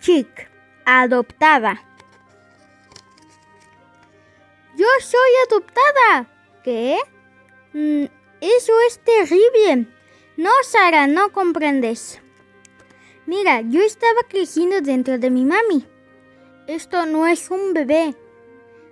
[0.00, 0.50] chick,
[0.84, 1.82] adoptada.
[4.76, 6.26] Yo soy adoptada.
[6.62, 6.98] ¿Qué?
[7.72, 8.04] Mm,
[8.40, 9.86] eso es terrible.
[10.36, 12.20] No, Sara, no comprendes.
[13.26, 15.84] Mira, yo estaba creciendo dentro de mi mami.
[16.68, 18.14] Esto no es un bebé.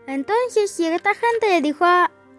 [0.06, 1.84] Entonces cierta gente le dijo,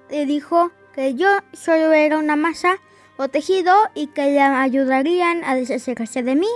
[0.09, 2.79] le dijo que yo solo era una masa
[3.17, 6.49] o tejido y que le ayudarían a deshacerse de mí.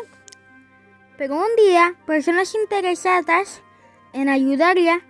[1.22, 3.62] Pero un día, personas interesadas
[4.12, 5.02] en ayudarla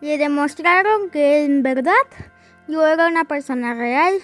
[0.00, 1.92] le demostraron que en verdad
[2.68, 4.14] yo era una persona real.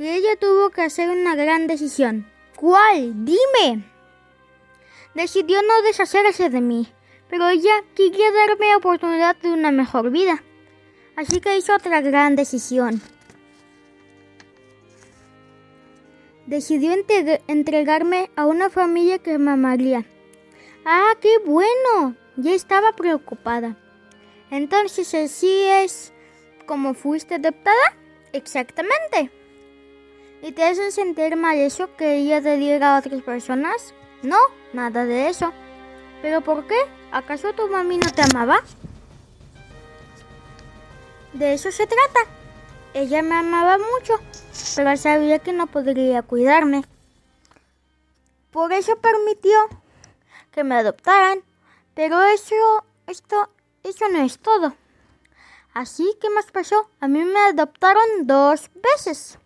[0.00, 2.28] Y ella tuvo que hacer una gran decisión.
[2.56, 3.24] ¿Cuál?
[3.24, 3.84] Dime.
[5.14, 6.92] Decidió no deshacerse de mí,
[7.30, 10.42] pero ella quería darme la oportunidad de una mejor vida.
[11.14, 13.00] Así que hizo otra gran decisión.
[16.52, 16.92] Decidió
[17.48, 20.04] entregarme a una familia que me amaría.
[20.84, 22.14] ¡Ah, qué bueno!
[22.36, 23.78] Ya estaba preocupada.
[24.50, 26.12] Entonces, ¿así es
[26.66, 27.96] como fuiste adoptada?
[28.34, 29.30] Exactamente.
[30.42, 33.94] ¿Y te hace sentir mal eso que ella te diga a otras personas?
[34.22, 34.36] No,
[34.74, 35.54] nada de eso.
[36.20, 36.76] ¿Pero por qué?
[37.12, 38.62] ¿Acaso tu mami no te amaba?
[41.32, 42.41] De eso se trata.
[42.94, 44.14] Ella me amaba mucho,
[44.76, 46.84] pero sabía que no podría cuidarme.
[48.50, 49.52] Por eso permitió
[50.50, 51.42] que me adoptaran.
[51.94, 52.54] Pero eso,
[53.06, 53.50] esto
[53.82, 54.74] eso no es todo.
[55.74, 56.88] Así que más pasó.
[57.00, 59.38] A mí me adoptaron dos veces.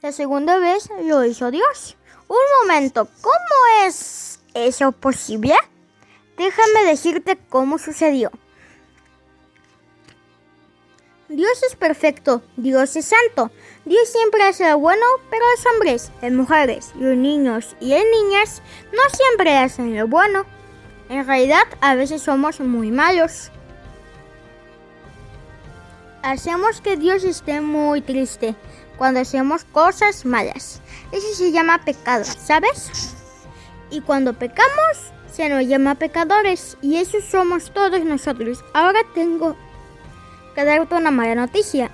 [0.00, 1.96] La segunda vez lo hizo Dios.
[2.28, 5.54] Un momento, ¿cómo es eso posible?
[6.36, 8.30] Déjame decirte cómo sucedió.
[11.28, 13.50] Dios es perfecto, Dios es santo.
[13.84, 18.62] Dios siempre hace lo bueno, pero los hombres, las mujeres, los niños y las niñas
[18.92, 20.44] no siempre hacen lo bueno.
[21.08, 23.50] En realidad, a veces somos muy malos.
[26.22, 28.54] Hacemos que Dios esté muy triste
[28.96, 30.80] cuando hacemos cosas malas.
[31.10, 33.14] Eso se llama pecado, ¿sabes?
[33.90, 36.76] Y cuando pecamos, se nos llama pecadores.
[36.82, 38.64] Y eso somos todos nosotros.
[38.74, 39.56] Ahora tengo
[40.56, 41.90] que darte una mala noticia.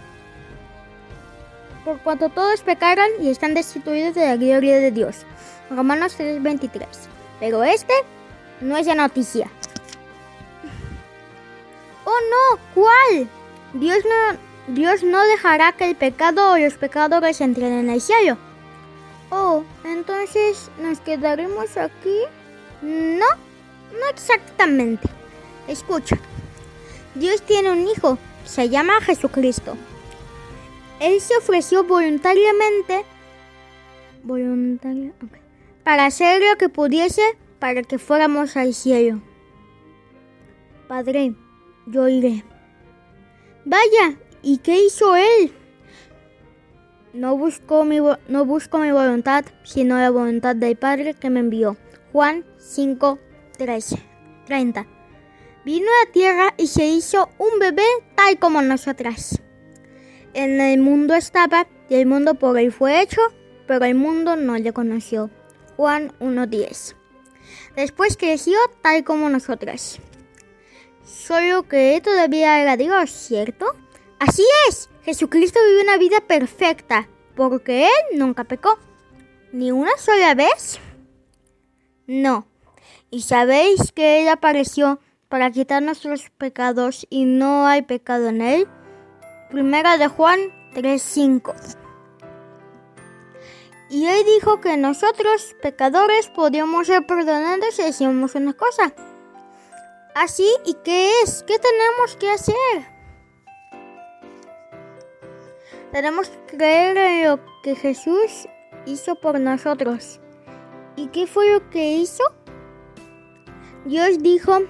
[1.84, 5.26] Por cuanto todos pecaron y están destituidos de la gloria de Dios.
[5.68, 6.86] Romanos 3:23.
[7.40, 7.92] Pero este
[8.60, 9.50] no es la noticia.
[12.04, 13.28] Oh no, ¿cuál?
[13.74, 14.38] Dios no,
[14.74, 18.38] Dios no dejará que el pecado o los pecadores entren en el cielo.
[19.30, 22.18] Oh, entonces nos quedaremos aquí.
[22.80, 23.26] No,
[23.98, 25.08] no exactamente.
[25.66, 26.16] Escucha,
[27.14, 29.76] Dios tiene un hijo, se llama Jesucristo.
[31.00, 33.04] Él se ofreció voluntariamente,
[35.84, 37.22] para hacer lo que pudiese
[37.58, 39.20] para que fuéramos al cielo.
[40.88, 41.34] Padre,
[41.86, 42.44] yo iré.
[43.64, 45.52] Vaya, ¿y qué hizo él?
[47.12, 47.36] No
[47.84, 47.98] mi,
[48.28, 51.76] no busco mi voluntad, sino la voluntad del Padre que me envió.
[52.12, 53.18] Juan 5,
[54.46, 54.86] 30.
[55.64, 57.86] Vino a la tierra y se hizo un bebé
[58.16, 59.40] tal como nosotras.
[60.34, 63.20] En el mundo estaba y el mundo por él fue hecho,
[63.66, 65.30] pero el mundo no le conoció.
[65.76, 66.96] Juan 1.10.
[67.76, 70.00] Después creció tal como nosotras.
[71.04, 73.66] Solo que todavía era Dios, ¿cierto?
[74.18, 78.78] Así es, Jesucristo vivió una vida perfecta, porque Él nunca pecó.
[79.52, 80.80] ¿Ni una sola vez?
[82.06, 82.46] No.
[83.10, 85.00] ¿Y sabéis que Él apareció
[85.32, 88.68] para quitar nuestros pecados y no hay pecado en Él?
[89.50, 90.38] Primera de Juan
[90.74, 91.54] 3.5.
[93.88, 98.92] Y él dijo que nosotros, pecadores, podíamos ser perdonados si hacíamos una cosa.
[100.14, 101.42] Así, ¿y qué es?
[101.44, 102.54] ¿Qué tenemos que hacer?
[105.92, 108.46] Tenemos que creer en lo que Jesús
[108.84, 110.20] hizo por nosotros.
[110.94, 112.22] ¿Y qué fue lo que hizo?
[113.86, 114.60] Dios dijo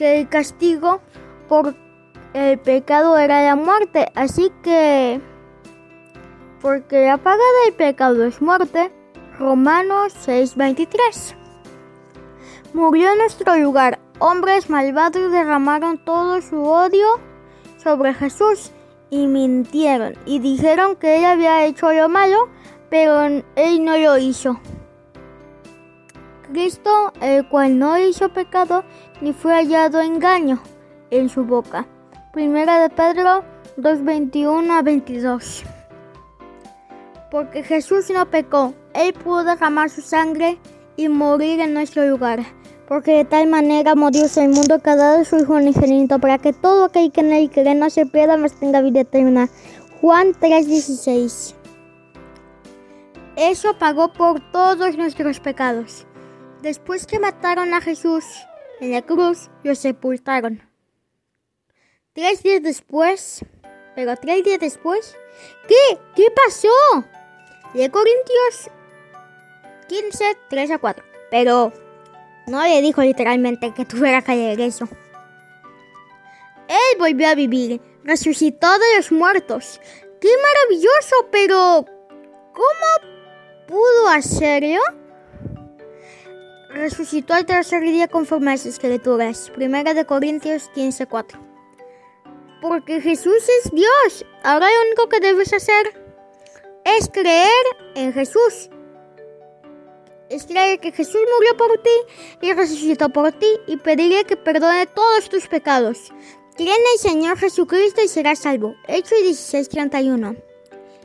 [0.00, 1.02] que el castigo
[1.46, 1.74] por
[2.32, 5.20] el pecado era la muerte, así que
[6.62, 8.90] porque la paga del pecado es muerte.
[9.38, 11.36] Romanos 6:23.
[12.72, 13.98] Murió en nuestro lugar.
[14.20, 17.06] Hombres malvados derramaron todo su odio
[17.76, 18.70] sobre Jesús
[19.10, 22.48] y mintieron y dijeron que él había hecho lo malo,
[22.88, 23.22] pero
[23.54, 24.58] él no lo hizo.
[26.52, 28.84] Cristo, el cual no hizo pecado,
[29.20, 30.60] ni fue hallado engaño
[31.10, 31.86] en su boca.
[32.32, 33.44] Primera de Pedro
[33.76, 35.64] 2:21 a 22
[37.30, 38.74] porque Jesús no pecó.
[38.94, 40.58] Él pudo derramar su sangre
[40.96, 42.40] y morir en nuestro lugar,
[42.88, 46.38] porque de tal manera amó Dios al mundo que ha dado su Hijo unigénito para
[46.38, 49.48] que todo aquel que en él cree no se pierda, mas tenga vida eterna.
[50.00, 51.54] Juan 3:16
[53.36, 56.06] Eso pagó por todos nuestros pecados.
[56.62, 58.24] Después que mataron a Jesús
[58.80, 60.62] en la cruz, lo sepultaron.
[62.12, 63.44] Tres días después,
[63.94, 65.16] pero tres días después,
[65.66, 65.98] ¿qué?
[66.14, 66.68] ¿Qué pasó?
[67.72, 68.70] De Corintios
[69.88, 71.04] 15, 3 a 4.
[71.30, 71.72] Pero
[72.46, 74.86] no le dijo literalmente que tuviera que leer eso.
[76.68, 79.80] Él volvió a vivir, resucitó de los muertos.
[80.20, 81.28] ¡Qué maravilloso!
[81.32, 81.86] Pero,
[82.52, 84.99] ¿cómo pudo hacerlo?
[86.72, 89.50] Resucitó al tercer día conforme a las escrituras.
[89.54, 91.40] Primera de Corintios 15, 4.
[92.62, 94.26] Porque Jesús es Dios.
[94.42, 95.94] Ahora lo único que debes hacer
[96.84, 97.48] es creer
[97.94, 98.70] en Jesús
[100.30, 101.90] es creer que Jesús murió por ti
[102.40, 106.12] y resucitó por ti y pedirle que perdone todos tus pecados.
[106.56, 108.74] Cree en el Señor Jesucristo y serás salvo.
[108.86, 110.36] Hechos 16:31.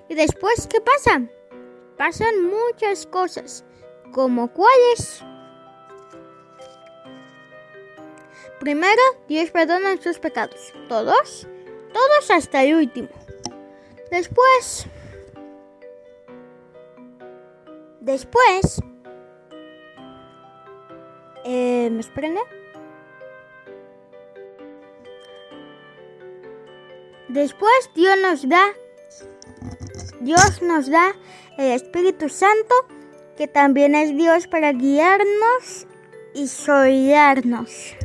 [0.10, 1.24] Y después, ¿qué pasa?
[1.98, 3.66] Pasan muchas cosas.
[4.14, 5.24] ¿Como cuáles?
[8.66, 10.74] Primero, Dios perdona nuestros pecados.
[10.90, 11.48] ¿Todos?
[11.94, 13.10] Todos hasta el último.
[14.10, 14.88] Después...
[18.00, 18.82] Después
[21.44, 22.40] eh, ¿Me esperen?
[27.28, 28.66] Después Dios nos da,
[30.22, 31.14] Dios nos da
[31.60, 32.74] el Espíritu Santo,
[33.38, 35.86] que también es Dios para guiarnos
[36.34, 37.96] y solarnos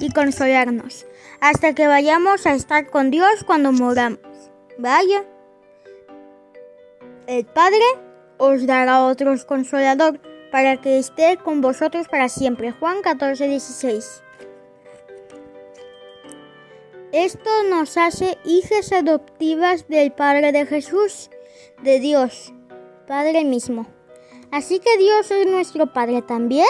[0.00, 1.06] y consolarnos,
[1.40, 4.20] hasta que vayamos a estar con Dios cuando moramos.
[4.78, 5.24] Vaya,
[7.26, 7.84] el Padre
[8.38, 10.20] os dará otro consolador
[10.50, 12.72] para que esté con vosotros para siempre.
[12.72, 14.22] Juan 14, 16.
[17.12, 21.30] Esto nos hace hijas adoptivas del Padre de Jesús,
[21.82, 22.52] de Dios,
[23.06, 23.86] Padre mismo.
[24.50, 26.66] Así que Dios es nuestro Padre también.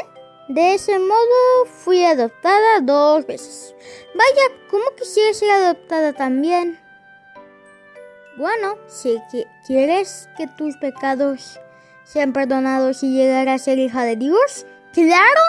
[0.49, 3.75] De ese modo fui adoptada dos veces.
[4.15, 6.79] Vaya, ¿cómo quisiera ser adoptada también?
[8.37, 9.21] Bueno, si
[9.67, 11.61] quieres que tus pecados
[12.05, 14.67] sean perdonados y llegar a ser hija de Dios?
[14.93, 15.41] ¡Claro!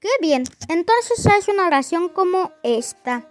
[0.00, 0.44] ¡Qué bien!
[0.68, 3.28] Entonces haz una oración como esta.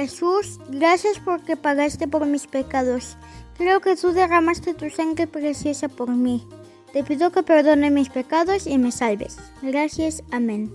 [0.00, 3.18] Jesús, gracias porque pagaste por mis pecados.
[3.58, 6.48] Creo que tú derramaste tu sangre preciosa por mí.
[6.94, 9.36] Te pido que perdone mis pecados y me salves.
[9.60, 10.22] Gracias.
[10.30, 10.74] Amén.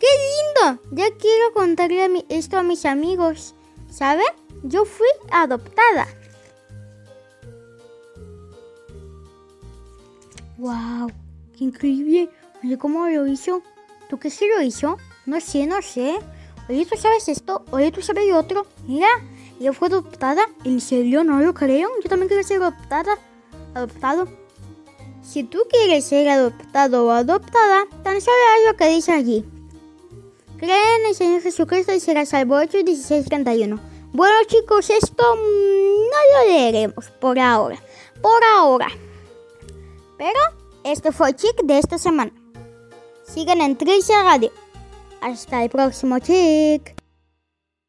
[0.00, 0.82] ¡Qué lindo!
[0.90, 3.54] Ya quiero contarle esto a mis amigos.
[3.90, 4.32] ¿Saben?
[4.62, 6.08] Yo fui adoptada.
[10.56, 11.12] ¡Wow!
[11.58, 12.30] ¡Qué increíble!
[12.78, 13.62] ¿cómo lo hizo?
[14.08, 14.96] ¿Tú qué se lo hizo?
[15.26, 16.18] No sé, no sé.
[16.72, 17.66] Oye, ¿tú sabes esto?
[17.70, 18.66] Oye, ¿tú sabes otro?
[18.86, 19.06] Mira,
[19.60, 20.42] ella fue adoptada.
[20.64, 21.22] ¿En serio?
[21.22, 21.90] No lo creo.
[22.02, 23.18] Yo también quiero ser adoptada.
[23.74, 24.26] Adoptado.
[25.22, 29.44] Si tú quieres ser adoptado o adoptada, tan solo haz lo que dice allí.
[30.56, 33.78] Creen en el Señor Jesucristo y será salvo 8 16 31.
[34.12, 37.78] Bueno chicos, esto no lo leeremos por ahora.
[38.22, 38.88] Por ahora.
[40.16, 40.40] Pero
[40.84, 42.32] este fue el chic de esta semana.
[43.24, 44.50] Sigan en Tricia Radio.
[45.22, 47.01] Hasta el próximo chic.